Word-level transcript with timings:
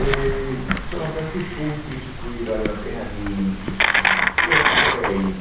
Eh, 0.00 0.56
sono 0.88 1.12
tanti 1.12 1.38
punti 1.40 2.00
su 2.00 2.10
cui 2.22 2.44
vale 2.46 2.64
la 2.64 2.72
pena 2.80 3.04
di 3.16 3.34
discutere 4.46 5.34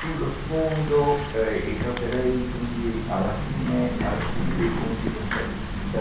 sullo 0.00 0.30
sfondo 0.44 1.16
eh, 1.34 1.70
e 1.70 1.80
tratterei 1.80 2.48
quindi 2.52 3.04
alla 3.08 3.34
fine 3.58 3.90
alcuni 4.06 4.56
dei 4.56 4.68
punti 4.68 5.08
da 5.90 6.00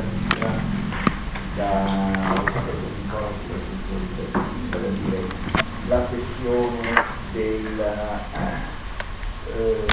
per 4.72 4.90
dire 4.92 5.22
la 5.88 6.00
questione 6.02 6.94
del 7.32 7.80
eh, 9.48 9.86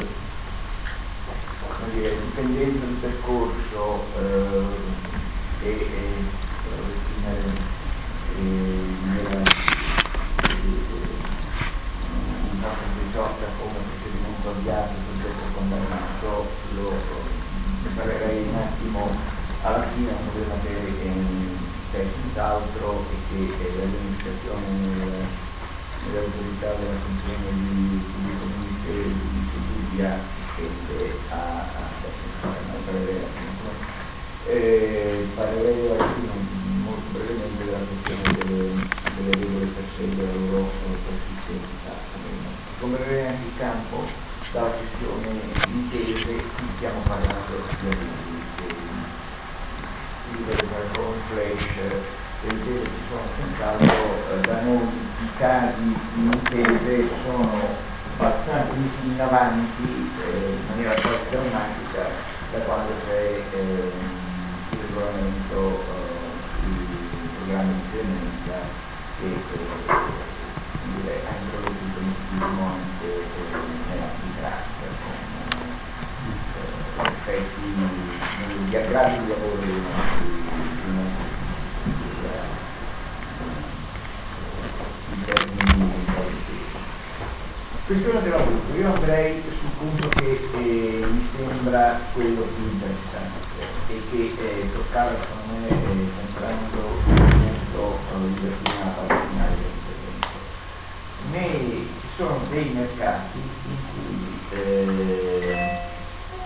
dire, 1.93 2.21
dipendendo 2.21 2.85
il 2.87 2.97
percorso 3.01 4.05
eh, 4.19 5.67
e, 5.67 5.71
e 5.71 6.52
un 12.13 12.61
caso 12.61 12.81
risolta 13.07 13.47
come 13.59 13.79
procedimento 13.87 14.49
avviato 14.51 14.95
soggetto 15.07 15.45
condannato 15.59 16.47
lo 16.75 16.91
preparerei 17.83 18.49
un 18.49 18.55
attimo 18.55 19.09
alla 19.63 19.87
fine 19.95 20.11
un 20.11 20.31
problema 20.31 20.57
che 20.63 20.75
è 21.93 22.05
senz'altro 22.23 23.05
e 23.11 23.17
che 23.29 23.69
l'amministrazione 23.77 24.71
nell'autorità 26.09 26.73
della 26.73 26.99
funzione 27.05 27.53
di 27.53 28.01
pubblico 28.11 28.45
di 28.49 29.43
Sicilia 29.53 30.19
scende 30.57 31.11
a, 31.29 31.35
a, 31.37 31.83
a, 32.43 32.49
a 32.49 32.81
parere 32.85 33.43
eh, 34.49 35.27
parlerei 35.37 35.77
molto 36.27 36.62
brevemente 37.13 37.65
della 37.65 37.79
questione 37.79 38.35
delle, 38.35 38.71
delle 39.17 39.35
regole 39.39 39.67
per 39.67 39.85
scegliere 39.95 40.27
la 40.27 40.47
loro. 40.51 40.71
Come 42.81 42.97
vedete 42.99 43.27
anche 43.27 43.47
il 43.47 43.57
campo 43.59 44.05
dalla 44.53 44.71
questione 44.71 45.41
intese, 45.73 46.33
qui 46.59 46.69
stiamo 46.77 47.01
parlando 47.07 47.55
di 47.81 47.93
scrivere 50.27 50.67
con 50.95 51.15
flash, 51.29 52.13
intese 52.43 52.85
ci 52.85 53.01
sono 53.09 53.23
senz'altro 53.39 54.41
da 54.45 54.61
noi 54.63 54.83
i 54.83 55.29
casi 55.39 55.95
di 56.15 56.23
intese 56.23 57.09
sono 57.25 57.91
abbastanza 58.19 58.75
in 59.05 59.21
avanti 59.21 59.83
eh, 59.83 60.51
in 60.51 60.67
maniera 60.69 61.01
quasi 61.01 61.31
drammatica 61.31 62.07
da 62.53 62.59
quando 62.67 62.93
c'è 63.07 63.43
eh, 63.53 63.93
regolamento 64.71 65.81
eh, 65.81 66.12
i 66.65 67.29
programmi 67.35 67.75
di 67.75 67.91
clemenza 67.91 68.55
che 69.19 69.27
eh, 71.05 71.27
ha 71.27 71.37
introdotto 71.39 71.85
il 71.85 71.91
principismo 71.93 72.65
anche 72.67 73.07
eh, 73.07 73.49
nella 73.89 74.15
pratica 74.37 74.87
con 75.03 75.81
eh, 76.55 77.11
effetti 77.19 77.75
gli 78.69 78.77
aggravi 78.77 79.23
di 79.25 79.29
lavoro 79.29 79.63
dei 79.63 79.81
nostri, 79.81 80.43
questione 87.85 88.23
dell'abuso, 88.23 88.75
io 88.75 88.95
andrei 88.95 89.43
sul 89.59 89.71
punto 89.77 90.09
che 90.15 90.51
eh, 90.55 91.07
mi 91.11 91.31
sembra 91.37 92.11
quello 92.15 92.43
più 92.55 92.65
interessante 92.65 93.42
e 93.93 94.03
che 94.11 94.35
eh, 94.39 94.73
toccava 94.73 95.11
secondo 95.21 95.53
me 95.61 95.69
eh, 95.69 96.09
centrando 96.17 96.81
il 96.81 97.13
punto 97.13 97.99
eh, 98.09 98.41
determinato 98.41 99.01
alla 99.01 99.21
finale 99.29 99.57
dell'intervento. 99.61 100.41
ci 102.01 102.09
sono 102.17 102.41
dei 102.49 102.69
mercati 102.71 103.39
in 103.39 103.77
cui 103.93 104.59
eh, 104.59 105.91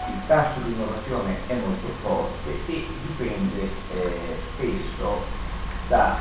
il 0.08 0.20
tasso 0.26 0.60
di 0.60 0.72
innovazione 0.72 1.36
è 1.46 1.54
molto 1.54 1.88
forte 2.02 2.50
e 2.66 2.86
dipende 3.06 3.62
eh, 3.94 4.36
spesso 4.54 5.44
da 5.88 6.18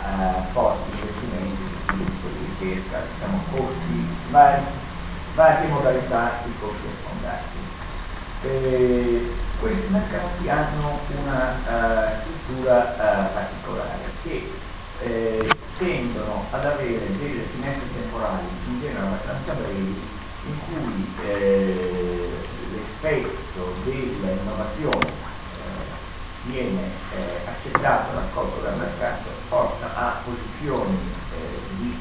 uh, 0.47 0.53
forti 0.53 0.91
investimenti 0.91 1.63
di 1.63 1.77
sviluppo 1.87 2.27
di 2.27 2.45
ricerca, 2.45 3.01
diciamo 3.11 3.43
costi, 3.51 4.07
vari, 4.29 4.61
varie 5.33 5.67
modalità 5.69 6.41
di 6.45 6.53
costi 6.59 6.85
affondati. 6.85 7.84
Eh, 8.45 9.25
questi 9.59 9.87
mercati 9.89 10.47
hanno 10.47 10.99
una 11.09 11.55
uh, 11.65 12.21
struttura 12.21 12.93
uh, 12.93 13.33
particolare 13.33 14.03
che 14.21 14.51
eh, 15.01 15.55
tendono 15.79 16.45
ad 16.51 16.63
avere 16.63 17.07
delle 17.17 17.41
finestre 17.51 17.87
temporali 17.91 18.45
in 18.67 18.81
genere 18.81 19.07
abbastanza 19.07 19.53
brevi 19.53 19.99
in 20.45 20.57
cui 20.67 21.07
eh, 21.25 22.29
l'effetto 22.71 23.73
dell'innovazione 23.83 25.07
eh, 25.07 26.51
viene 26.51 26.91
eh, 27.17 27.49
accettato, 27.49 28.13
raccolto 28.13 28.61
dal 28.61 28.77
mercato, 28.77 29.29
porta 29.49 29.95
a 29.95 30.21
posizioni 30.23 30.99
di, 31.79 31.99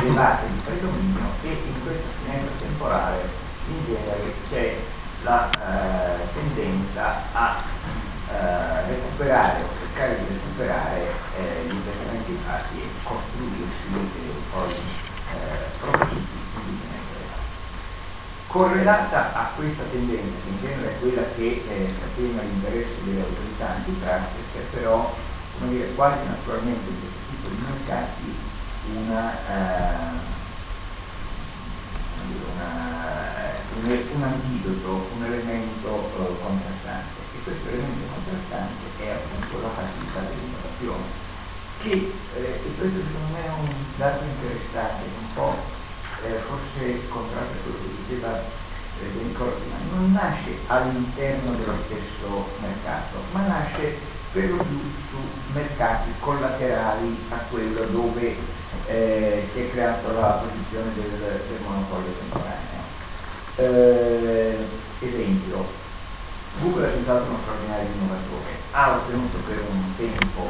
elevate 0.00 0.46
di 0.46 0.60
predominio 0.64 1.26
e 1.42 1.48
in 1.48 1.82
questa 1.84 2.08
finestra 2.24 2.50
temporale 2.60 3.28
in 3.68 3.84
genere 3.84 4.32
c'è 4.48 4.76
la 5.22 5.50
eh, 5.50 6.32
tendenza 6.32 7.22
a 7.32 7.62
eh, 8.30 8.86
recuperare 8.88 9.62
o 9.62 9.68
cercare 9.80 10.18
di 10.18 10.26
recuperare 10.34 11.12
eh, 11.36 11.64
gli 11.66 11.74
investimenti 11.74 12.38
fatti 12.44 12.80
e 12.80 12.88
costruirsi 13.02 13.86
poi 14.50 14.72
eh, 14.72 15.80
profitti 15.80 16.38
Correlata 18.48 19.34
a 19.34 19.50
questa 19.56 19.82
tendenza, 19.90 20.40
che 20.42 20.48
in 20.48 20.58
genere 20.62 20.94
è 20.94 20.98
quella 21.00 21.22
che 21.36 21.62
eh, 21.68 21.92
scatena 21.98 22.40
l'interesse 22.40 23.04
delle 23.04 23.20
autorità 23.20 23.74
antitrust, 23.74 24.24
c'è 24.54 24.60
però, 24.72 25.14
dire, 25.68 25.92
quasi 25.94 26.24
naturalmente 26.26 26.88
in 26.88 26.98
questo 26.98 27.18
tipo 27.28 27.48
di 27.48 27.60
mercati 27.60 28.34
una, 28.94 29.32
eh, 29.32 30.37
una 32.54 33.66
un, 33.78 34.08
un 34.14 34.22
antidoto, 34.22 35.08
un 35.14 35.24
elemento 35.24 35.88
uh, 35.88 36.38
contrastante. 36.42 37.20
E 37.34 37.42
questo 37.44 37.68
elemento 37.68 38.12
contrastante 38.14 39.04
è 39.04 39.10
appunto 39.10 39.60
la 39.62 39.70
facilità 39.70 40.20
dell'innovazione 40.20 41.26
che, 41.78 42.12
eh, 42.34 42.60
questo 42.76 42.98
secondo 43.06 43.32
me 43.32 43.44
è 43.44 43.50
un 43.50 43.68
dato 43.96 44.24
interessante, 44.24 45.04
un 45.04 45.32
po' 45.34 45.54
eh, 46.24 46.40
forse 46.48 47.08
contrasta 47.08 47.54
a 47.54 47.62
quello 47.62 47.78
che 47.78 48.02
diceva 48.02 48.38
eh, 48.98 49.06
prima, 49.14 49.78
non 49.90 50.12
nasce 50.12 50.58
all'interno 50.66 51.54
dello 51.54 51.76
stesso 51.86 52.56
mercato, 52.60 53.22
ma 53.32 53.46
nasce 53.46 54.17
per 54.32 54.50
lo 54.50 54.56
più 54.62 54.80
su 55.10 55.16
mercati 55.52 56.10
collaterali 56.20 57.16
a 57.30 57.36
quello 57.50 57.84
dove 57.86 58.36
eh, 58.86 59.48
si 59.52 59.60
è 59.60 59.70
creata 59.70 60.12
la 60.12 60.44
posizione 60.44 60.92
del, 60.94 61.44
del 61.48 61.60
monopolio 61.62 62.12
temporaneo. 62.20 62.82
Eh, 63.56 64.68
esempio, 65.00 65.64
Google 66.60 66.88
è 66.88 66.92
senz'altro 66.94 67.30
uno 67.30 67.38
straordinario 67.42 67.92
innovatore, 67.94 68.50
ha 68.72 68.96
ottenuto 68.96 69.38
per 69.46 69.58
un 69.70 69.94
tempo 69.96 70.42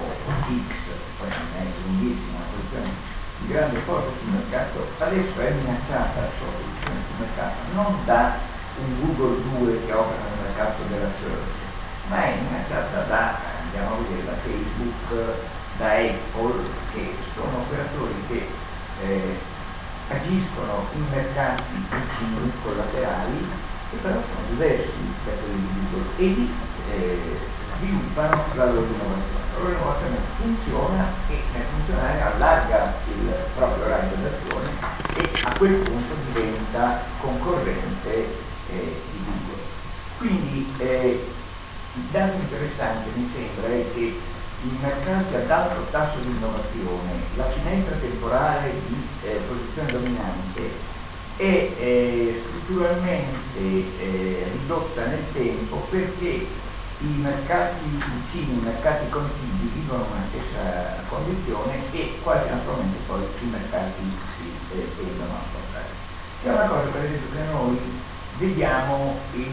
X, 0.46 0.72
poi 1.18 1.28
non 1.28 1.48
è 1.54 1.64
lunghissimo, 1.84 2.36
una 2.36 2.46
posizione 2.54 2.90
di 3.38 3.46
grande 3.46 3.78
forza 3.80 4.10
sul 4.18 4.30
mercato, 4.32 4.86
adesso 4.98 5.38
è 5.40 5.50
minacciata 5.52 6.20
la 6.20 6.30
sua 6.38 6.46
posizione 6.48 7.00
sul 7.06 7.18
mercato 7.18 7.72
non 7.74 8.04
da 8.04 8.34
un 8.74 8.98
Google 9.00 9.42
2 9.42 9.84
che 9.84 9.92
opera 9.92 10.22
nel 10.28 10.38
mercato 10.46 10.82
della 10.88 11.10
search, 11.20 11.58
ma 12.08 12.24
è 12.24 12.40
minacciata 12.40 13.02
da, 13.02 13.47
andiamo 13.68 13.96
a 13.96 13.98
vedere, 14.00 14.24
da 14.24 14.36
Facebook, 14.42 15.14
da 15.76 15.90
Apple, 15.92 16.64
che 16.92 17.14
sono 17.34 17.58
operatori 17.58 18.14
che 18.26 18.48
eh, 19.02 19.38
agiscono 20.08 20.88
in 20.94 21.04
mercati 21.10 21.74
vicini, 21.76 22.52
collaterali, 22.62 23.46
che 23.90 23.96
però 23.96 24.20
sono 24.20 24.48
diversi 24.50 24.96
di 24.96 25.68
Google 25.90 26.16
e 26.16 26.26
lì 26.26 26.50
eh, 26.90 27.40
sviluppano 27.76 28.54
la 28.54 28.72
loro 28.72 28.86
innovazione. 28.86 29.44
La 29.52 29.58
loro 29.58 29.72
innovazione 29.72 30.16
funziona 30.36 31.12
e 31.28 31.44
nel 31.52 31.64
funzionare 31.72 32.20
allarga 32.20 33.02
il 33.06 33.50
proprio 33.54 33.86
raggio 33.86 34.14
d'azione 34.16 34.70
e 35.14 35.40
a 35.42 35.52
quel 35.52 35.74
punto 35.74 36.14
diventa 36.26 37.02
concorrente 37.18 38.44
eh, 38.66 39.02
di 39.10 39.24
Google. 39.24 39.62
Quindi 40.16 40.74
eh, 40.78 41.34
il 41.94 42.02
dato 42.10 42.36
interessante 42.36 43.10
mi 43.14 43.30
sembra 43.32 43.72
è 43.72 43.84
che 43.94 44.36
in 44.62 44.76
mercati 44.80 45.34
ad 45.34 45.50
alto 45.50 45.86
tasso 45.90 46.18
di 46.18 46.30
innovazione, 46.30 47.22
la 47.36 47.48
finestra 47.50 47.96
temporale 47.96 48.72
di 48.88 49.06
eh, 49.22 49.40
posizione 49.46 49.92
dominante 49.92 50.70
è 51.36 51.42
eh, 51.42 52.42
strutturalmente 52.44 53.58
eh, 53.58 54.50
ridotta 54.52 55.06
nel 55.06 55.24
tempo 55.32 55.86
perché 55.88 56.46
i 57.00 57.06
mercati 57.22 57.84
vicini, 57.86 58.58
i 58.58 58.64
mercati 58.64 59.08
contigui 59.08 59.70
vivono 59.72 60.06
una 60.10 60.26
stessa 60.30 61.04
condizione 61.08 61.92
e 61.92 62.18
quasi 62.24 62.48
naturalmente 62.50 62.98
poi 63.06 63.22
i 63.22 63.46
mercati 63.46 64.02
si 64.36 64.50
eh, 64.74 64.88
tendono 64.96 65.30
a 65.30 65.44
spostare. 65.48 66.06
È 66.42 66.48
una 66.48 66.66
cosa 66.66 66.90
per 66.90 67.04
esempio 67.04 67.28
che 67.30 67.52
noi 67.52 67.78
vediamo 68.38 69.18
in 69.34 69.52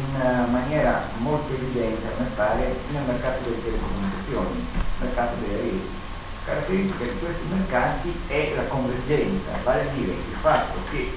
maniera 0.51 1.09
molto 1.17 1.53
evidente, 1.53 2.05
a 2.07 2.21
me 2.21 2.29
pare, 2.35 2.75
nel 2.91 3.03
mercato 3.03 3.43
delle 3.43 3.63
telecomunicazioni, 3.63 4.67
nel 4.77 5.07
mercato 5.07 5.35
delle 5.41 5.61
reti. 5.61 6.03
Caratteristica 6.45 7.03
di 7.05 7.17
questi 7.17 7.45
mercati 7.49 8.21
è 8.27 8.53
la 8.55 8.65
convergenza, 8.65 9.49
vale 9.63 9.81
a 9.81 9.93
dire 9.93 10.11
il 10.11 10.37
fatto 10.41 10.77
che 10.91 11.09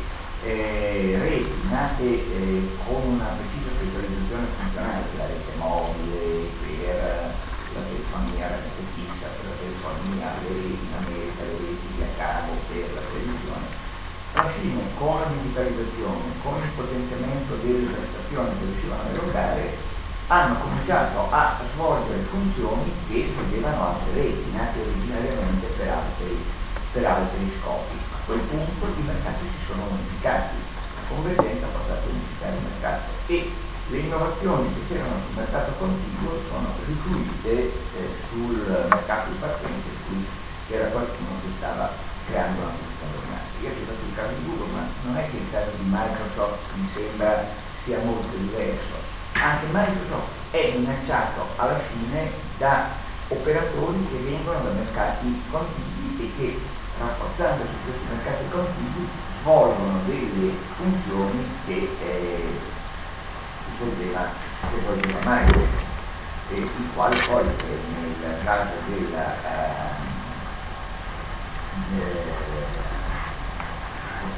eh, 0.43 1.19
reti 1.21 1.69
nate 1.69 2.05
eh, 2.05 2.69
con 2.87 3.03
una 3.05 3.37
precisa 3.37 3.69
specializzazione 3.77 4.47
funzionale, 4.57 5.05
la 5.19 5.27
rete 5.27 5.53
mobile 5.59 6.49
per 6.65 7.35
la 7.75 7.81
telefonia, 7.85 8.49
la 8.49 8.57
rete 8.57 8.83
fissa 8.97 9.27
per 9.29 9.45
la 9.45 9.57
telefonia, 9.61 10.33
le 10.41 10.49
reti 10.49 10.81
in 10.81 10.95
America, 10.97 11.45
le 11.45 11.57
reti 11.61 11.87
via 11.93 12.09
cavo 12.17 12.53
per 12.73 12.89
la 12.97 13.05
televisione, 13.13 13.67
alla 14.35 14.51
fine 14.61 14.83
con 14.97 15.21
la 15.21 15.27
digitalizzazione, 15.27 16.37
con 16.43 16.57
il 16.61 16.73
potenziamento 16.77 17.55
delle 17.63 17.87
prestazioni 17.89 18.59
che 18.59 18.65
riuscivano 18.65 19.03
a 19.03 19.13
erogare, 19.13 19.77
hanno 20.29 20.61
cominciato 20.61 21.27
a 21.31 21.57
svolgere 21.73 22.29
funzioni 22.29 22.93
che 23.09 23.33
svolgevano 23.33 23.97
altre 23.97 24.13
reti, 24.13 24.51
nate 24.53 24.81
originariamente 24.81 25.67
per 25.77 25.89
altri, 25.89 26.45
per 26.93 27.05
altri 27.07 27.53
scopi. 27.61 27.97
A 28.13 28.19
quel 28.27 28.41
punto 28.41 28.87
i 28.87 29.03
mercati 29.03 29.49
si 29.49 29.65
sono 29.67 29.89
unificati, 29.89 30.57
la 30.57 31.09
convergenza 31.09 31.65
ha 31.65 31.71
portato 31.71 32.05
a 32.05 32.13
unificare 32.13 32.57
il 32.57 32.63
mercato 32.69 33.09
e 33.27 33.53
le 33.89 33.99
innovazioni 33.99 34.69
che 34.75 34.93
c'erano 34.93 35.17
sul 35.25 35.37
mercato 35.37 35.73
contiguo 35.79 36.37
sono 36.53 36.77
rifluite 36.85 37.73
eh, 37.97 38.09
sul 38.29 38.87
mercato 38.91 39.31
di 39.31 39.39
partenza 39.41 39.89
in 39.89 40.01
cui 40.07 40.27
c'era 40.69 40.89
qualcuno 40.89 41.41
che 41.41 41.49
stava 41.57 42.08
creando 42.29 42.61
una 42.61 42.73
posizione 42.77 43.13
dominante. 43.17 43.57
Io 43.61 43.69
ho 43.69 43.75
citato 43.75 44.05
il 44.05 44.15
caso 44.15 44.33
di 44.37 44.45
Google, 44.45 44.73
ma 44.73 44.85
non 45.03 45.17
è 45.17 45.25
che 45.31 45.37
il 45.37 45.51
caso 45.51 45.71
di 45.77 45.85
Microsoft 45.89 46.61
mi 46.77 46.89
sembra 46.95 47.45
sia 47.85 47.99
molto 48.05 48.37
diverso. 48.37 48.97
Anche 49.33 49.67
Microsoft 49.73 50.29
è 50.53 50.73
minacciato 50.77 51.47
alla 51.57 51.81
fine 51.89 52.31
da 52.59 53.07
operatori 53.29 54.07
che 54.11 54.19
vengono 54.19 54.61
da 54.61 54.71
mercati 54.71 55.43
contigui 55.51 56.17
e 56.21 56.33
che 56.37 56.61
rafforzandosi 56.99 57.77
questi 57.85 58.05
mercati 58.09 58.45
contigui 58.51 59.09
svolgono 59.41 60.01
delle 60.07 60.53
funzioni 60.77 61.47
che 61.67 61.89
eh, 62.03 62.61
svolgeva, 63.77 64.29
svolgeva 64.81 65.19
Microsoft, 65.25 65.87
e 66.51 66.57
il 66.57 66.89
quale 66.95 67.17
poi 67.27 67.45
eh, 67.47 68.27
nel 68.27 68.43
caso 68.43 68.73
della 68.89 69.35
eh, 69.45 70.08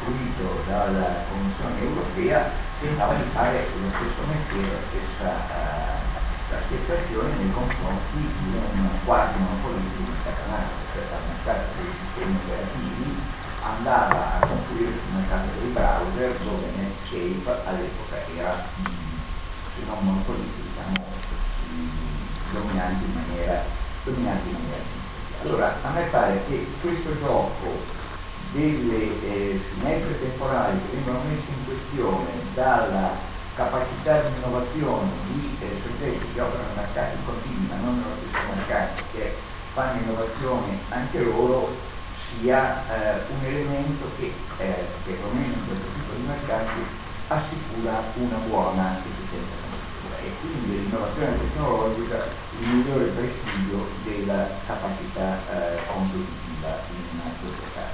costruito 0.01 0.63
dalla 0.67 1.25
Commissione 1.29 1.81
europea 1.81 2.51
tentava 2.81 3.15
di 3.15 3.29
fare 3.33 3.67
lo 3.77 3.89
stesso 3.91 4.23
mestiere, 4.27 4.73
la 4.73 4.83
stessa, 4.89 5.29
uh, 5.31 6.53
la 6.53 6.61
stessa 6.67 6.93
azione 6.97 7.37
nei 7.37 7.53
confronti 7.53 8.17
di 8.17 8.57
un 8.57 8.89
quasi 9.05 9.39
monopolistico 9.39 10.11
di 10.11 10.17
scatanato, 10.23 10.73
cioè 10.93 11.05
dal 11.11 11.25
mercato 11.29 11.65
dei 11.77 11.93
sistemi 12.01 12.39
operativi 12.41 13.39
andava 13.63 14.41
a 14.41 14.47
costruire 14.47 14.93
sul 14.97 15.13
mercato 15.21 15.49
dei 15.61 15.71
browser 15.71 16.33
dove 16.41 16.67
Netscape 16.77 17.69
all'epoca 17.69 18.17
era 18.35 18.65
se 19.77 19.85
non 19.85 20.05
monopolisti, 20.05 20.63
diciamo, 20.65 20.97
dominanti 22.53 23.05
in 23.05 23.13
maniera, 23.13 23.63
dominanti 24.05 24.49
in 24.49 24.55
maniera 24.55 25.00
allora, 25.43 25.75
a 25.83 25.91
me 25.91 26.03
pare 26.11 26.43
che 26.49 26.67
questo 26.83 27.19
gioco 27.19 27.99
delle 28.53 29.23
eh, 29.23 29.61
finestre 29.73 30.21
temporali 30.21 30.79
che 30.91 30.97
vengono 30.97 31.21
messe 31.29 31.49
in 31.49 31.65
questione 31.65 32.27
dalla 32.55 33.17
capacità 33.55 34.21
di 34.21 34.37
innovazione 34.37 35.09
di 35.29 35.57
eh, 35.61 35.81
soggetti 35.83 36.33
che 36.35 36.41
operano 36.41 36.69
in 36.69 36.77
mercati 36.77 37.17
continui 37.25 37.69
ma 37.69 37.77
non 37.77 38.01
nello 38.01 38.17
stesso 38.21 38.55
mercato, 38.55 39.03
che 39.13 39.37
fanno 39.73 40.01
innovazione 40.03 40.79
anche 40.91 41.23
loro, 41.23 41.75
sia 42.29 42.83
eh, 42.89 43.21
un 43.33 43.45
elemento 43.45 44.07
che, 44.19 44.33
eh, 44.59 44.87
perlomeno 45.05 45.55
in 45.55 45.67
questo 45.67 45.87
tipo 45.95 46.13
di 46.17 46.27
mercati, 46.27 46.81
assicura 47.29 48.03
una 48.15 48.37
buona 48.47 48.99
efficienza 48.99 49.70
e 50.23 50.31
quindi 50.41 50.85
l'innovazione 50.85 51.39
tecnologica 51.39 52.17
il 52.61 52.67
migliore 52.69 53.05
presidio 53.17 53.87
della 54.05 54.47
capacità 54.67 55.39
eh, 55.49 55.79
competitiva 55.87 56.81
in 56.93 57.19
una 57.19 57.31
società. 57.41 57.87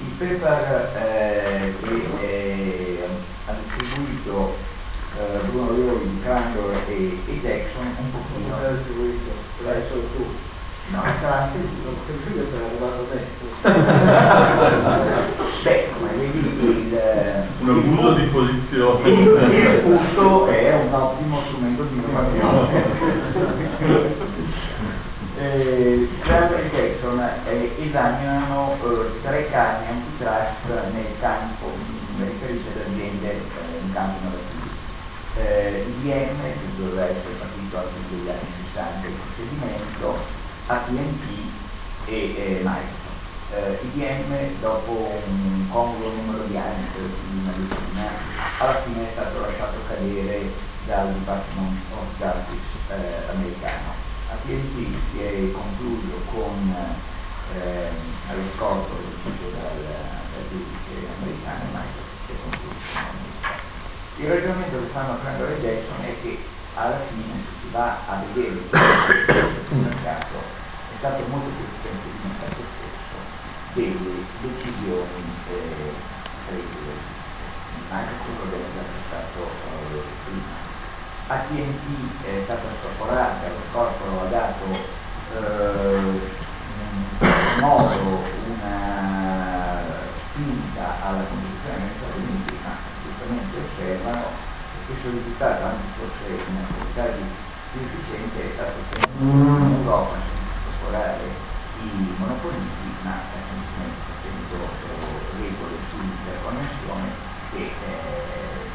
Il 0.00 0.10
paper 0.18 0.96
eh, 0.96 1.74
che 1.80 3.06
ha 3.46 3.52
distribuito 3.52 4.56
eh, 5.16 5.46
Bruno 5.46 5.70
Leoli, 5.72 6.20
Crandor 6.22 6.82
e, 6.88 7.18
e 7.26 7.40
Jackson 7.40 7.86
un 7.98 8.10
pochino... 8.10 8.44
Solo 9.88 10.08
tu. 10.16 10.53
No, 10.90 11.02
anche. 11.02 11.56
Non 11.56 11.96
credo 12.24 12.44
se 12.50 12.58
l'ha 12.58 12.66
arrivato 12.66 13.06
adesso. 13.10 13.42
Beh, 15.62 15.88
come 15.96 16.10
vedi 16.18 16.38
il... 16.38 17.00
Un 17.60 17.68
abuso 17.70 18.12
di 18.14 18.26
posizione. 18.26 19.08
Il, 19.08 19.18
il 19.18 19.80
punto 19.82 20.46
è 20.48 20.74
un 20.74 20.92
ottimo 20.92 21.40
strumento 21.46 21.84
di 21.84 21.94
innovazione. 21.96 22.84
eh, 25.38 26.08
Crowder 26.20 26.58
e 26.58 26.70
Jackson 26.70 27.18
eh, 27.46 27.74
esaminano 27.78 28.76
eh, 28.82 29.22
tre 29.22 29.48
casi 29.50 29.84
antitrust 29.88 30.92
nel 30.92 31.18
campo, 31.20 31.72
riferisce 32.18 32.68
ad 32.74 32.80
aziende 32.86 33.30
eh, 33.30 33.40
in 33.82 33.92
campo 33.92 34.18
innovativi. 34.20 34.72
Eh, 35.36 35.86
IBM, 35.88 36.42
che 36.42 36.76
doveva 36.76 37.04
essere 37.06 37.34
partito 37.38 37.78
a 37.78 37.82
tutti 37.82 38.14
gli 38.16 38.28
anni 38.28 38.52
60 38.72 39.06
il 39.06 39.14
procedimento, 39.14 40.42
AT&T 40.66 41.24
e 42.06 42.14
eh, 42.14 42.60
Microsoft. 42.62 43.02
Eh, 43.52 43.78
IBM 43.84 44.60
dopo 44.60 45.12
un 45.26 45.68
comodo 45.70 46.10
numero 46.10 46.44
di 46.44 46.56
anni, 46.56 46.86
per 46.92 47.02
una 47.02 47.52
decina, 47.52 48.10
alla 48.58 48.82
fine 48.82 49.08
è 49.08 49.12
stato 49.12 49.40
lasciato 49.40 49.78
cadere 49.86 50.50
dal 50.86 51.12
Department 51.12 51.80
of 51.92 52.06
Justice 52.18 52.78
eh, 52.88 53.28
americano. 53.30 53.92
AT&T 54.32 54.76
si 55.12 55.20
è 55.20 55.52
concluso 55.52 56.22
con 56.32 56.74
eh, 57.52 57.90
allo 58.30 58.48
scorso 58.56 58.94
deciso 59.04 59.50
dal, 59.52 59.84
dal 59.84 60.48
giudice 60.48 61.06
americano 61.20 61.64
Microsoft 61.72 62.14
si 62.26 62.32
è 62.32 62.36
concluso 62.40 62.80
con. 62.92 63.34
Il 64.16 64.28
ragionamento 64.28 64.78
che 64.78 64.86
fanno 64.92 65.18
Crandall 65.20 65.50
e 65.50 65.60
Jackson 65.60 66.04
è 66.04 66.14
che 66.22 66.33
alla 66.74 66.98
fine 67.08 67.42
si 67.60 67.70
va 67.70 67.98
a 68.08 68.22
vedere 68.26 68.54
il 68.54 69.76
mercato 69.76 70.36
è 70.90 70.96
stato 70.98 71.22
molto 71.28 71.48
più 71.50 71.64
efficiente 71.64 72.06
di 72.10 72.18
mercato 72.26 72.62
stesso 72.74 73.16
delle 73.74 74.26
decisioni 74.42 75.24
eh, 75.50 76.12
anche 77.90 78.12
quello 78.24 78.50
che 78.50 78.56
era 78.56 78.84
stato 79.06 79.40
eh, 79.44 80.02
prima. 80.24 80.62
AT&T 81.26 82.24
è 82.24 82.42
stata 82.44 82.68
scorporata, 82.80 83.48
lo 83.48 83.62
scorporo 83.70 84.22
ha 84.22 84.28
dato 84.28 84.64
eh, 85.32 86.42
modo 87.60 88.22
una 88.46 89.80
spinta 90.30 90.86
alla 91.02 91.24
Uniti, 92.14 92.58
ma 92.62 92.76
giustamente 93.02 93.56
osservano 93.58 94.53
questo 94.84 95.10
risultato, 95.10 95.64
anche 95.64 95.94
forse 95.96 96.28
in 96.48 96.58
alcuni 96.58 96.92
casi 96.94 97.22
più 97.70 97.80
efficiente, 97.82 98.50
è 98.50 98.54
stato 98.54 98.80
ottenuto 98.80 99.64
in 99.64 99.72
Europa 99.74 100.26
senza 100.28 100.52
scorporare 100.62 101.52
i 101.72 102.14
monopolisti, 102.18 102.98
ma 103.02 103.30
semplicemente 103.48 104.02
facendo 104.12 105.30
regole 105.34 105.82
sull'interconnessione 105.90 107.16
che 107.50 107.78
eh, 107.80 108.72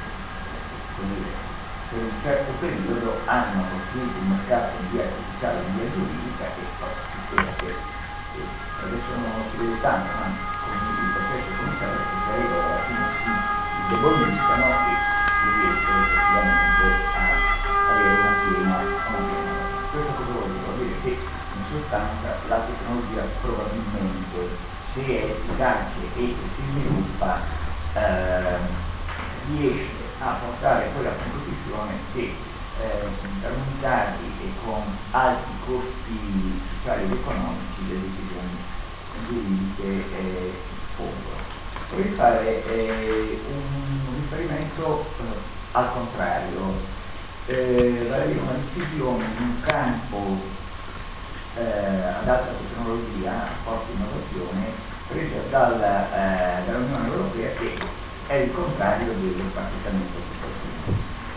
per 1.89 2.03
un 2.03 2.19
certo 2.21 2.53
periodo 2.59 3.23
hanno 3.25 3.69
costruito 3.69 4.19
un 4.19 4.27
mercato 4.27 4.81
di 4.83 4.87
via 4.89 5.05
artificiale 5.05 5.65
di 5.65 5.71
via 5.79 5.91
giuridica 5.91 6.53
che 6.53 6.75
sistema 7.13 7.53
che 7.59 7.85
adesso 8.77 9.15
non 9.15 9.49
si 9.51 9.57
vede 9.57 9.79
tanto, 9.81 10.13
ma 10.17 10.57
come 10.61 10.89
il 10.99 11.11
processo 11.11 11.55
cominciale 11.55 12.07
queste 12.09 12.31
regole 12.35 12.65
alla 12.65 12.85
fine 12.85 13.17
si 13.23 13.49
indeboliscano 13.75 14.85
e 14.85 15.07
riesce 15.41 15.78
effettivamente 15.78 15.78
a 15.99 17.91
avere 17.91 18.19
una 18.19 18.33
piena, 18.47 18.77
piena 19.05 19.67
Questo 19.91 20.13
cosa 20.13 20.31
vuol 20.31 20.51
dire? 20.51 20.63
Vuol 20.63 20.77
dire 20.77 21.01
che 21.01 21.09
in 21.09 21.63
sostanza 21.69 22.37
la 22.47 22.59
tecnologia 22.59 23.21
probabilmente 23.41 24.57
se 24.93 25.01
è 25.05 25.23
efficace 25.23 25.99
e 26.15 26.35
si 26.55 26.61
sviluppa 26.71 27.39
eh, 27.93 28.57
riesce 29.49 30.07
a 30.19 30.39
portare 30.45 30.91
quella 30.93 31.11
competizione 31.11 31.93
che 32.13 32.33
eh, 32.79 33.45
armonizzati 33.45 34.23
e 34.41 34.53
con 34.63 34.83
alti 35.11 35.51
costi 35.65 36.61
sociali 36.77 37.03
ed 37.03 37.11
economici 37.11 37.87
le 37.87 37.99
decisioni 37.99 38.77
che 39.75 40.05
eh, 40.17 40.53
pongono. 40.95 41.57
Vorrei 41.91 42.11
fare 42.13 42.63
eh, 42.65 43.39
un 43.51 44.15
riferimento 44.15 45.05
eh, 45.19 45.58
al 45.71 45.91
contrario, 45.93 46.73
eh, 47.45 48.07
vale 48.09 48.37
una 48.37 48.53
decisione 48.53 49.25
in 49.25 49.41
un 49.41 49.59
campo 49.61 50.37
eh, 51.55 51.61
ad 51.61 52.27
alta 52.27 52.51
tecnologia, 52.53 53.31
a 53.31 53.55
forte 53.63 53.91
innovazione, 53.91 54.73
presa 55.07 55.41
dalla, 55.49 56.61
eh, 56.61 56.65
dall'Unione 56.65 57.07
Europea 57.07 57.55
che 57.57 57.79
è 58.27 58.33
il 58.35 58.51
contrario 58.53 59.13
del 59.13 59.49
praticamente 59.53 60.17
cittadino. 60.27 60.83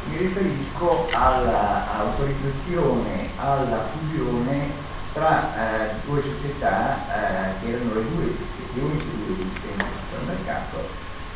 Mi 0.04 0.16
riferisco 0.16 1.10
all'autorizzazione 1.12 3.32
alla 3.36 3.88
fusione 3.90 4.74
tra 5.12 5.54
eh, 5.54 6.00
due 6.04 6.22
società 6.22 7.06
eh, 7.06 7.58
che 7.60 7.68
erano 7.72 7.94
le 7.94 8.08
due 8.08 8.36
le 8.74 8.80
uniche 8.80 9.14
due 9.16 9.32
esistenti 9.34 9.98
sul 10.08 10.24
mercato 10.24 10.88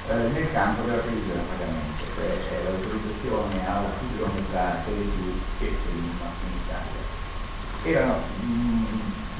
eh, 0.09 0.15
nel 0.15 0.53
campo 0.53 0.83
della 0.83 1.03
televisione 1.03 1.41
a 1.41 1.51
pagamento, 1.51 2.05
cioè 2.15 2.63
l'autorizzazione 2.63 3.67
alla 3.67 3.91
fusione 3.99 4.41
tra 4.51 4.83
Televisione 4.85 5.43
e 5.59 5.77
Stream 5.81 6.07
in 6.07 6.55
Italia. 6.63 7.03
Erano 7.83 8.23
mh, 8.41 8.47
mm, 8.47 8.85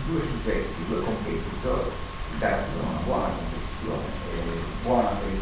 due 0.06 0.20
soggetti, 0.26 0.87
due 0.88 1.00
competitor, 1.02 1.92
garantivano 2.38 2.90
una 2.90 3.00
buona 3.06 3.28
competizione, 3.35 4.06
eh, 4.35 4.62
buona 4.82 5.08
per 5.08 5.28
i 5.30 5.40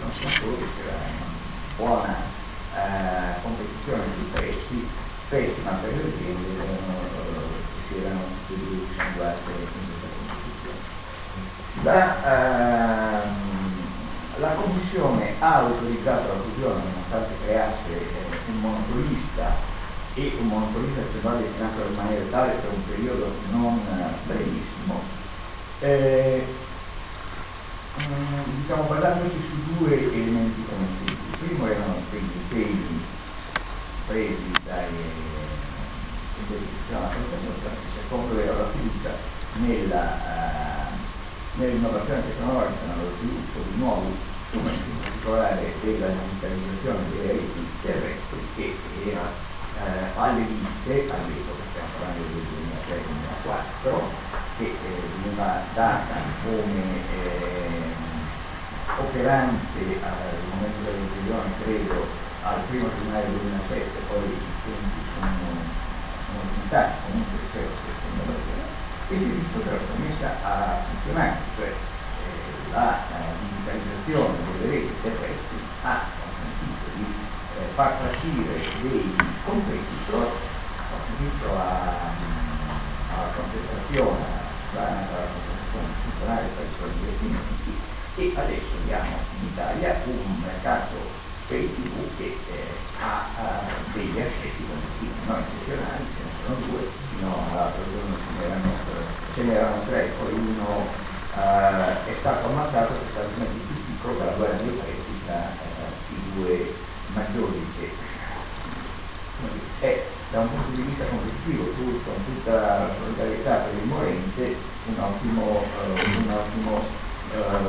consumatori, 0.00 0.66
c'era 0.76 0.98
una 0.98 1.30
buona 1.76 2.16
eh, 2.74 3.42
competizione 3.42 4.02
sui 4.14 4.28
prezzi, 4.32 4.88
pessima 5.28 5.70
per 5.82 5.94
le 5.94 6.02
aziende 6.02 6.46
erano, 6.58 7.46
si 7.86 7.94
erano 7.98 8.22
disinguate 8.48 9.50
in 9.50 9.86
questa 9.86 10.08
competizione. 10.18 10.94
Ehm, 11.74 11.82
la 11.82 12.83
Commissione 14.94 15.36
ha 15.40 15.56
autorizzato 15.56 16.28
la 16.28 16.42
fusione 16.44 16.84
nonostante 16.84 17.36
creasse 17.40 17.90
eh, 18.12 18.42
un 18.46 18.60
monopolista 18.60 19.56
e 20.12 20.36
un 20.38 20.46
monopolista 20.46 21.02
sembrava 21.10 21.40
destinato 21.40 21.80
a 21.82 21.86
rimanere 21.88 22.30
tale 22.30 22.60
per 22.60 22.70
un 22.70 22.84
periodo 22.84 23.40
non 23.50 23.80
eh, 23.88 24.24
brevissimo. 24.24 25.10
Eh, 25.78 26.56
mm, 27.98 28.60
diciamo 28.60 28.84
basandosi 28.84 29.40
su 29.48 29.64
due 29.64 30.00
elementi 30.12 30.64
conosciuti. 30.64 31.26
Il 31.26 31.34
primo 31.38 31.66
erano 31.66 32.06
quegli 32.08 32.30
impegni 32.36 33.04
presi 34.04 34.62
dai 34.62 35.42
il 36.36 37.90
secondo 37.92 38.38
era 38.38 38.56
la 38.56 38.70
fiducia 38.72 39.18
nella, 39.52 41.00
uh, 41.00 41.58
nell'innovazione 41.58 42.22
tecnologica, 42.24 42.86
nello 42.86 43.16
sviluppo 43.16 43.62
di 43.62 43.74
nuovi 43.76 44.32
in 44.58 44.98
particolare 45.00 45.72
della 45.82 46.06
digitalizzazione 46.06 47.10
dei 47.10 47.26
reti 47.26 47.66
terrestri 47.82 48.38
che 48.54 48.76
era 49.10 49.26
uh, 49.26 50.20
alle 50.20 50.46
viste, 50.46 51.10
all'epoca 51.10 51.62
stiamo 51.70 51.88
parlando 51.98 52.22
del 52.22 52.46
2003-2004, 53.44 54.34
che 54.58 54.64
eh, 54.64 55.02
veniva 55.18 55.62
data 55.74 56.14
come 56.44 57.02
eh, 57.10 57.94
operante 58.98 59.82
al 60.02 60.38
momento 60.50 60.78
dell'inclusione, 60.84 61.50
credo, 61.64 62.06
al 62.42 62.60
primo 62.68 62.88
gennaio 62.94 63.28
2007, 63.34 63.90
poi 64.06 64.22
i 64.22 64.38
punti 64.62 65.00
sono, 65.18 65.58
sono 66.30 66.92
comunque 67.06 67.38
c'è 67.50 67.60
la 67.60 67.74
stessa 67.74 68.06
innovazione, 68.12 68.82
e 69.08 69.18
si 69.18 69.62
che 69.62 69.70
la 69.70 69.82
commessa 69.90 70.28
ha 70.44 70.84
funzionato, 70.86 71.42
cioè 71.56 71.66
eh, 71.66 71.93
la 72.74 72.98
digitalizzazione 73.38 74.34
delle 74.58 74.70
reti 74.70 74.94
terrestri 75.00 75.58
ha 75.82 76.10
consentito 76.18 76.86
di 76.98 77.06
eh, 77.06 77.70
far 77.74 77.98
partire 77.98 78.54
dei 78.82 79.14
competitor, 79.46 80.26
ha 80.26 80.82
consentito 80.90 81.46
alla 81.54 83.30
concentrazione, 83.30 84.24
alla 84.74 85.30
concentrazione 85.30 85.86
funzionale 86.02 86.46
per 86.58 86.66
i 86.66 86.74
suoi 86.76 86.90
investimenti 86.98 87.72
e 88.16 88.32
adesso 88.34 88.74
abbiamo 88.82 89.16
in 89.38 89.46
Italia 89.46 90.02
un 90.06 90.42
mercato 90.42 91.22
per 91.46 91.58
il 91.60 91.74
TV 91.74 92.16
che 92.16 92.38
eh, 92.50 92.68
ha, 92.98 93.26
ha 93.38 93.62
degli 93.92 94.18
aspetti 94.18 94.66
continui, 94.66 95.14
non 95.26 95.44
eccezionali, 95.46 96.04
ce 96.10 96.22
ne 96.26 96.30
sono 96.42 96.56
due, 96.66 96.90
fino 97.10 97.28
all'altro 97.50 97.82
giorno 97.92 98.16
ce 99.34 99.42
n'erano 99.42 99.82
tre, 99.86 100.12
poi 100.18 100.32
uno 100.32 101.12
eh, 101.36 102.10
è 102.10 102.14
stato 102.20 102.46
ammazzato 102.46 102.94
per 103.14 103.28
messo 103.38 103.52
più 103.66 103.84
piccolo 103.86 104.18
dalla 104.18 104.32
guerra 104.32 104.56
dei 104.56 104.68
prezzi 104.68 105.24
tra 105.26 105.50
eh, 105.50 106.14
i 106.14 106.34
due 106.34 106.74
maggiori 107.14 107.66
che 107.78 107.90
è 109.80 110.02
da 110.30 110.40
un 110.40 110.48
punto 110.48 110.70
di 110.74 110.82
vista 110.82 111.04
competitivo, 111.04 111.64
pur 111.74 112.00
con 112.04 112.24
tutta 112.24 112.52
la 112.52 112.90
solidarietà 112.98 113.54
per 113.56 113.74
il 113.74 113.88
morente, 113.88 114.56
un 114.86 114.98
ottimo, 114.98 115.62
eh, 115.62 116.02
un 116.18 116.30
ottimo 116.30 116.82
eh, 117.32 117.64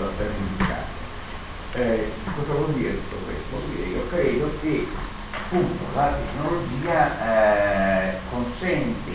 eh, 1.75 2.09
cosa 2.37 2.53
vuol 2.53 2.73
dire 2.73 2.95
tutto 2.95 3.17
questo? 3.25 3.43
Vuol 3.49 3.63
dire 3.75 3.87
io 3.89 4.07
credo 4.07 4.49
che 4.61 4.87
appunto 5.31 5.83
la 5.93 6.13
tecnologia 6.13 7.19
eh, 7.19 8.17
consente 8.29 9.11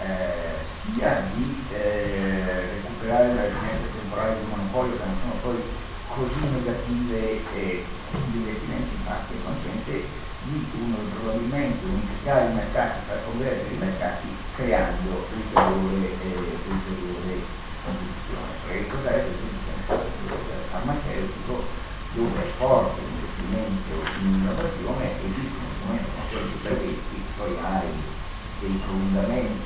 eh, 0.00 0.57
sia 0.94 1.28
di 1.34 1.64
eh, 1.72 2.80
recuperare 2.82 3.34
la 3.34 3.42
residenza 3.42 3.86
temporale 3.98 4.36
di 4.40 4.46
monopolio 4.48 4.96
che 4.96 5.04
non 5.04 5.16
sono 5.20 5.36
poi 5.42 5.60
così 6.14 6.40
negative 6.48 7.40
eh, 7.54 7.84
gli 8.32 8.36
investimenti 8.36 8.94
infatti 8.96 9.34
consente 9.44 10.26
di 10.48 10.64
uno, 10.80 10.96
probabilmente 11.12 11.84
unificare 11.84 12.50
i 12.50 12.54
mercati, 12.54 12.98
per 13.06 13.20
convergere 13.26 13.74
i 13.74 13.78
mercati 13.78 14.26
creando 14.56 15.28
ulteriore, 15.28 16.08
eh, 16.24 16.56
ulteriore 16.66 17.34
competizione. 17.84 18.48
Perché 18.64 18.78
ricordare 18.78 19.24
che 19.24 19.28
il 19.28 20.66
farmaceutico 20.70 21.64
dove 22.14 22.40
è 22.40 22.48
forte 22.56 23.00
l'investimento 23.04 23.92
in 24.20 24.26
innovazione 24.40 25.12
esiste 25.20 25.58
un 25.60 25.68
strumento 25.76 26.08
con 26.16 26.24
quelli 26.62 26.98
poi 27.36 27.56
hai 27.62 27.86
dei 28.60 28.80
prolungamenti 28.84 29.57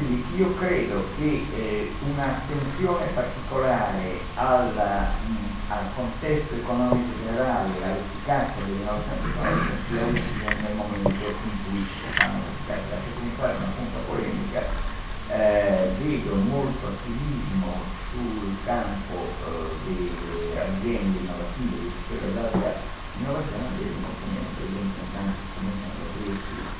io 0.00 0.54
credo 0.54 1.14
che 1.16 1.24
eh, 1.24 1.98
un'attenzione 2.02 3.06
particolare 3.12 4.30
al, 4.34 4.74
mh, 5.26 5.64
al, 5.68 5.94
contesto 5.94 6.54
economico 6.54 7.16
generale, 7.16 7.84
all'efficacia 7.84 8.60
delle 8.62 8.84
nostre 8.84 9.18
tecnologie 9.22 10.22
sia 10.34 10.54
nel 10.60 10.74
momento 10.76 11.40
in 11.44 11.64
cui 11.64 11.84
si 11.86 12.12
fanno 12.16 12.44
queste 12.44 12.86
perché 12.88 13.14
come 13.14 13.34
fare 13.36 13.56
una 13.56 13.72
punta 13.72 13.98
polemica 14.00 14.72
eh, 15.26 15.94
vedo 15.98 16.36
molto 16.36 16.86
attivismo 16.86 17.98
sul 18.10 18.62
campo 18.64 19.38
eh, 19.44 19.84
delle 19.84 20.60
aziende 20.60 21.18
innovative, 21.18 21.76
di 21.80 21.90
settore 21.92 22.20
dell'alta 22.32 22.82
innovazione, 23.12 23.76
vedo 23.76 23.98
molto 23.98 24.26
meno 24.26 24.50
presenza 24.54 25.00
in 25.00 25.12
tanti 25.12 25.48
cominciano 25.54 25.94
ad 25.94 26.00
aprirsi 26.08 26.76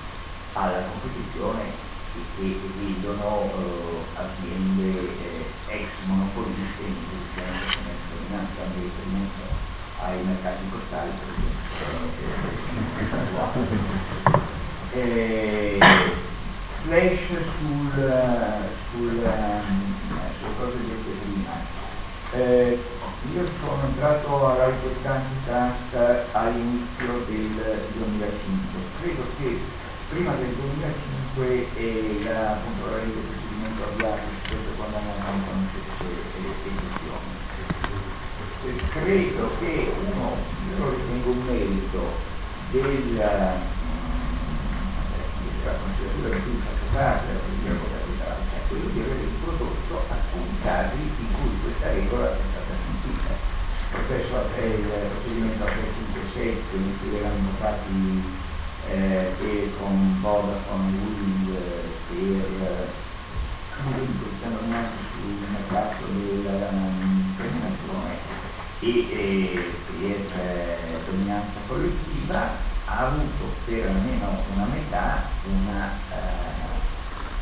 alla 0.53 0.85
competizione 0.91 1.88
che 2.37 2.61
vedono 2.79 3.45
eh, 3.45 4.21
aziende 4.21 4.89
eh, 4.99 5.75
ex 5.75 5.89
monopoliste 6.07 6.83
in 6.83 6.95
posizione 7.09 7.97
dominanza 8.11 8.63
di 8.75 8.81
riferimento 8.83 9.43
ai 10.01 10.23
mercati 10.25 10.65
postali, 10.71 11.11
per 11.11 11.29
esempio. 11.37 11.67
Eh, 14.93 15.79
flash 16.85 17.27
sul, 17.59 17.93
sul, 18.91 19.19
um, 19.23 19.95
sulle 20.39 20.55
cose 20.59 20.77
dette 20.87 21.11
prima. 21.23 21.55
Eh, 22.33 22.79
io 23.35 23.49
sono 23.61 23.85
entrato 23.85 24.47
alla 24.47 24.67
riportanza 24.67 25.29
Trust 25.91 26.27
all'inizio 26.33 27.25
del 27.27 27.87
2005, 27.95 28.81
credo 29.01 29.23
che 29.39 29.61
prima 30.09 30.33
del 30.35 30.55
2005 30.55 31.67
eh, 31.77 32.21
la, 32.25 32.53
appunto, 32.53 32.91
la 32.91 32.97
del 32.97 33.13
procedimento 33.13 33.85
avviato 33.85 34.21
rispetto 34.31 34.71
quando 34.77 34.97
andavamo 34.97 35.45
con 35.45 35.69
queste 35.73 36.69
edizioni. 36.69 37.37
Credo 38.93 39.51
che 39.61 39.93
uno, 40.07 40.37
io 40.69 40.79
lo 40.79 40.91
ritengo 40.91 41.31
un 41.31 41.45
merito 41.45 42.03
del 42.71 43.77
la 45.65 45.75
considerazione 45.75 46.31
di 46.31 46.43
cui 46.43 46.63
faccio 46.65 46.87
parte 46.95 47.27
della 47.27 47.41
politica 47.45 47.77
capitale, 47.99 48.41
è 48.57 48.61
quello 48.69 48.89
di 48.89 49.01
aver 49.01 49.21
introdotto 49.21 49.95
alcuni 50.09 50.55
casi 50.63 50.97
in 50.97 51.29
cui 51.37 51.53
questa 51.61 51.93
regola 51.93 52.33
è 52.33 52.41
stata 52.49 52.75
sentita. 52.89 53.33
Il 53.37 54.05
processo 54.07 54.33
il 54.65 54.89
procedimento 55.13 55.65
H5-7 55.65 56.57
in 56.73 56.99
cui 57.01 57.19
erano 57.19 57.53
fatti 57.59 58.48
eh, 58.87 59.35
e 59.41 59.73
con 59.79 60.21
Vodafone 60.21 60.97
Wind 60.99 61.57
per 62.09 62.89
comunque 63.77 64.27
siamo 64.39 64.59
rimasti 64.61 65.03
sul 65.13 65.49
mercato 65.51 66.05
della 66.07 66.69
terminazione 67.37 68.17
e 68.81 69.11
eh, 69.11 69.75
per 69.99 71.03
dominanza 71.07 71.59
collettiva 71.67 72.51
ha 72.87 73.07
avuto 73.07 73.55
per 73.65 73.87
almeno 73.87 74.43
una 74.55 74.65
metà 74.65 75.23
una 75.45 75.93
eh, 76.11 76.59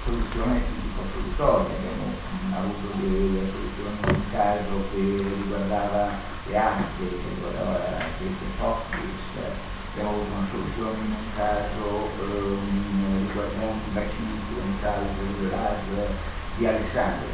soluzione 0.06 0.62
tipico-solutoria, 0.66 1.74
abbiamo 1.76 2.14
avuto 2.54 2.96
delle 2.98 3.50
soluzioni 3.50 3.98
in 4.02 4.14
un 4.14 4.30
caso 4.30 4.84
che 4.92 5.00
riguardava 5.00 6.10
le 6.46 6.56
anche, 6.56 7.08
che 7.08 7.28
riguardava 7.34 7.78
queste 8.18 8.46
software, 8.56 9.74
abbiamo 9.96 10.28
una 10.28 10.46
soluzione 10.50 10.98
in 11.08 11.12
un 11.16 11.28
caso 11.34 12.10
um, 12.20 13.26
riguardante 13.28 13.88
i 13.88 13.92
bacini 13.92 14.32
influenzali 14.36 15.06
del 15.16 16.08
di 16.56 16.66
Alessandro 16.66 17.26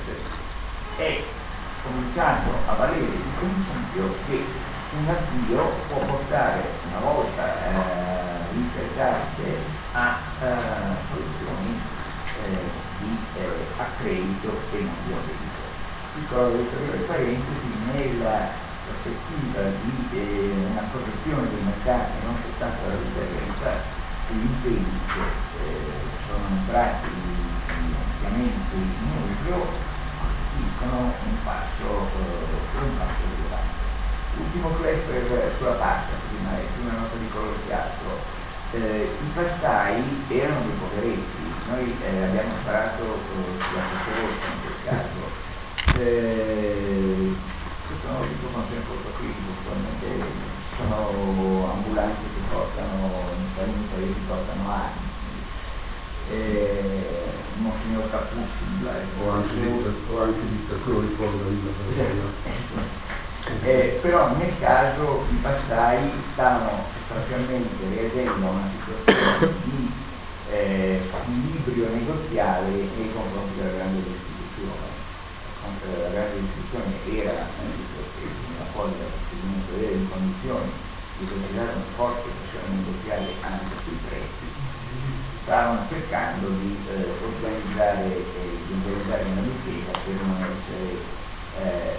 è 0.96 1.22
cominciato 1.82 2.50
a 2.66 2.74
valere 2.74 3.02
il 3.02 3.22
principio 3.38 4.14
che 4.26 4.44
un 4.94 5.08
avvio 5.08 5.72
può 5.88 5.98
portare 6.06 6.62
una 6.86 7.00
volta 7.00 7.42
eh, 7.42 8.54
intercarte 8.54 9.58
a 9.94 10.18
eh, 10.40 10.54
soluzioni 11.10 11.80
eh, 12.44 12.70
di 13.00 13.18
eh, 13.38 13.66
accredito 13.76 14.50
e 14.70 14.78
non 14.78 14.94
di 15.06 15.12
accredito. 15.12 15.60
Piccolo 16.14 16.46
ulteriore 16.46 16.98
parentesi, 17.06 17.72
nella 17.92 18.70
prospettiva 18.84 19.62
di 19.82 20.08
eh, 20.12 20.66
una 20.66 20.82
protezione 20.84 21.50
dei 21.50 21.62
mercati 21.62 22.20
non 22.22 22.40
soltanto 22.42 22.82
dalla 22.82 22.96
differenza, 23.02 23.90
gli 24.26 24.40
impegni 24.40 25.10
che 25.12 25.48
eh, 25.52 26.18
sono 26.26 26.48
entrati 26.48 27.64
ampiamente 27.66 28.74
in 28.76 29.10
uso 29.12 29.90
costituiscono 30.16 31.20
un 31.24 31.42
passo, 31.42 32.12
un 32.72 32.96
passo 32.96 33.26
rilevante. 33.26 33.90
Ultimo 34.30 34.74
cluster 34.76 35.56
sulla 35.58 35.74
pasta, 35.74 36.16
prima, 36.28 36.52
prima 36.72 36.92
nota 36.92 37.16
di 37.16 37.28
colore 37.28 37.64
teatro. 37.64 38.30
Eh, 38.70 39.18
I 39.22 39.30
pastai 39.32 40.26
erano 40.28 40.64
dei 40.64 40.76
poveretti, 40.76 41.62
noi 41.66 42.00
eh, 42.00 42.22
abbiamo 42.24 42.58
sparato 42.60 43.28
eh, 43.30 43.64
sulla 43.68 43.86
rossa 44.14 44.46
in 44.48 44.60
quel 44.62 44.80
caso. 44.82 45.40
Eh, 47.92 48.08
lo 48.08 48.24
dico 48.24 48.48
con 48.48 48.64
tempo 48.70 48.92
critico, 49.18 49.52
attualmente 49.60 50.08
sono 50.76 51.72
ambulanti 51.72 52.24
che 52.24 52.40
portano, 52.48 53.28
in 53.36 53.44
alcuni 53.58 53.86
paesi 53.92 54.20
portano 54.26 54.64
anni. 54.72 55.10
Eh, 56.30 57.30
Monsignor 57.58 58.10
Capuzzi, 58.10 58.64
o 59.20 59.30
anche, 59.30 60.40
dittatori 60.48 61.14
fuori 61.16 61.38
dalla 61.38 62.40
eh, 63.64 63.98
però 64.00 64.36
nel 64.36 64.52
caso 64.58 65.26
i 65.30 65.34
passai 65.42 66.10
stavano 66.32 66.84
sostanzialmente 66.96 67.88
reagendo 67.94 68.46
a 68.46 68.50
una 68.50 68.70
situazione 68.72 69.54
di 69.64 69.92
eh, 70.50 71.00
squilibrio 71.10 71.88
negoziale 71.90 72.70
nei 72.70 73.12
confronti 73.12 73.58
della 73.58 73.76
grande 73.76 74.02
istituzione. 75.62 76.02
La 76.02 76.10
grande 76.10 76.38
istituzione 76.38 77.22
era 77.22 77.46
nella 77.62 78.64
fuori 78.72 78.92
dal 78.98 79.10
procedimento 79.12 79.74
avere 79.74 79.94
in 79.94 80.10
condizioni 80.10 80.70
di 81.18 81.24
esercitare 81.24 81.72
una 81.76 81.94
forte 81.94 82.30
pressione 82.30 82.74
negoziale 82.82 83.26
anche 83.42 83.74
sui 83.84 83.98
prezzi, 84.08 84.46
stavano 85.42 85.86
cercando 85.88 86.48
di 86.48 86.78
eh, 86.88 87.06
organizzare, 87.22 88.06
eh, 88.10 88.58
di 88.66 88.72
organizzare 88.72 89.22
una 89.24 89.42
difesa 89.42 89.90
per 89.92 90.14
non 90.14 90.36
essere 90.42 90.90
eh, 91.58 91.96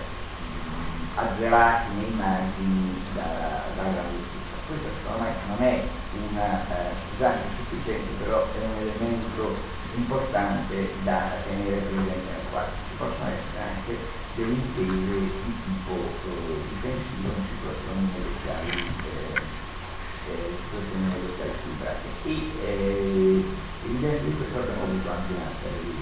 azzerati 1.15 1.93
nei 1.93 2.13
margini 2.17 3.01
dalla, 3.13 3.63
dalla 3.75 4.03
giustizia. 4.09 4.41
Questo 4.67 4.87
secondo 4.97 5.23
me 5.23 5.31
non 5.47 5.61
è 5.61 5.83
una 6.31 6.67
eh, 6.67 6.95
scusate 7.11 7.41
sufficiente, 7.57 8.23
però 8.23 8.47
è 8.49 8.65
un 8.65 8.77
elemento 8.81 9.55
importante 9.95 11.01
da 11.03 11.43
tenere 11.45 11.81
presente 11.81 12.31
nel 12.31 12.47
quadro. 12.49 12.73
Ci 12.89 12.95
possono 12.97 13.29
essere 13.29 13.59
anche 13.59 13.97
delle 14.35 14.53
intese 14.53 15.41
di 15.43 15.63
tipo 15.63 15.93
eh, 16.25 16.67
difensivo 16.69 17.29
in 17.37 17.45
situazioni 17.49 18.11
negoziali, 18.11 18.93
eh, 19.03 20.31
eh, 20.31 20.57
situazioni 20.65 21.07
negoziali 21.07 21.51
squilibrate. 21.59 22.07
E 22.23 22.33
eh, 22.59 23.45
evidentemente 23.83 24.37
questo 24.37 24.59
abbiamo 24.59 24.83
avuto 24.83 25.09
anche 25.11 25.33
un'altra 25.33 25.69
di 25.69 25.93